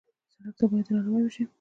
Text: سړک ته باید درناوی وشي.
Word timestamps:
سړک 0.33 0.53
ته 0.59 0.63
باید 0.69 0.85
درناوی 0.87 1.23
وشي. 1.25 1.43